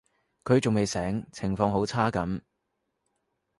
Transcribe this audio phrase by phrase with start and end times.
[0.43, 2.41] 佢仲未醒，情況好差噉